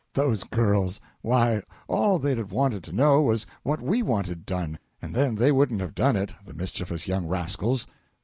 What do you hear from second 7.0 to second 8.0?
young rascals!